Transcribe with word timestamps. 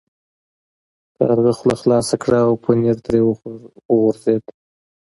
کارغه 1.15 1.51
خوله 1.57 1.75
خلاصه 1.81 2.15
کړه 2.23 2.39
او 2.47 2.53
پنیر 2.63 2.97
ترې 3.05 3.19
وغورځید. 3.23 4.43